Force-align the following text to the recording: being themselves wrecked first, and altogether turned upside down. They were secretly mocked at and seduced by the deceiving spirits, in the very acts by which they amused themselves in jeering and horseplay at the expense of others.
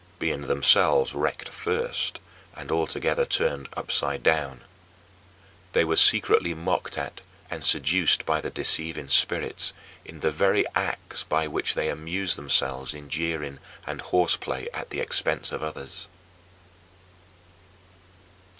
being 0.17 0.47
themselves 0.47 1.13
wrecked 1.13 1.47
first, 1.49 2.19
and 2.55 2.71
altogether 2.71 3.23
turned 3.23 3.69
upside 3.77 4.23
down. 4.23 4.61
They 5.73 5.83
were 5.85 5.95
secretly 5.95 6.55
mocked 6.55 6.97
at 6.97 7.21
and 7.51 7.63
seduced 7.63 8.25
by 8.25 8.41
the 8.41 8.49
deceiving 8.49 9.09
spirits, 9.09 9.73
in 10.03 10.21
the 10.21 10.31
very 10.31 10.65
acts 10.73 11.23
by 11.23 11.45
which 11.47 11.75
they 11.75 11.87
amused 11.89 12.35
themselves 12.35 12.95
in 12.95 13.09
jeering 13.11 13.59
and 13.85 14.01
horseplay 14.01 14.65
at 14.73 14.89
the 14.89 14.99
expense 15.01 15.51
of 15.51 15.61
others. 15.61 16.07